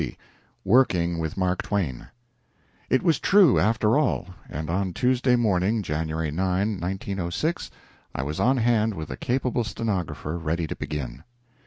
[0.01, 0.17] LX.
[0.65, 2.07] WORKING WITH MARK TWAIN
[2.89, 7.69] It was true, after all; and on Tuesday morning, January 9, 1906,
[8.15, 11.23] I was on hand with a capable stenographer, ready to begin.